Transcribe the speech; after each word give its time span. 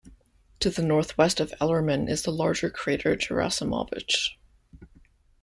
To 0.61 0.71
the 0.71 0.81
northwest 0.81 1.39
of 1.39 1.51
Ellerman 1.61 2.09
is 2.09 2.23
the 2.23 2.31
larger 2.31 2.71
crater 2.71 3.15
Gerasimovich. 3.15 4.29